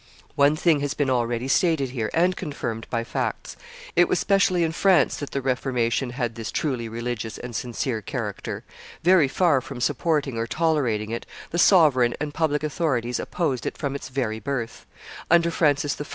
One 0.33 0.55
thing 0.55 0.79
has 0.79 0.95
been 0.95 1.11
already 1.11 1.43
here 1.43 1.49
stated 1.49 2.09
and 2.15 2.35
confirmed 2.35 2.87
by 2.89 3.03
facts; 3.03 3.55
it 3.95 4.07
was 4.07 4.17
specially 4.17 4.63
in 4.63 4.71
France 4.71 5.17
that 5.17 5.29
the 5.29 5.43
Reformation 5.43 6.09
had 6.09 6.33
this 6.33 6.51
truly 6.51 6.89
religious 6.89 7.37
and 7.37 7.55
sincere 7.55 8.01
character; 8.01 8.63
very 9.03 9.27
far 9.27 9.61
from 9.61 9.79
supporting 9.79 10.39
or 10.39 10.47
tolerating 10.47 11.11
it, 11.11 11.27
the 11.51 11.59
sovereign 11.59 12.15
and 12.19 12.33
public 12.33 12.63
authorities 12.63 13.19
opposed 13.19 13.67
it 13.67 13.77
from 13.77 13.93
its 13.93 14.09
very 14.09 14.39
birth; 14.39 14.87
under 15.29 15.51
Francis 15.51 16.01
I. 16.01 16.05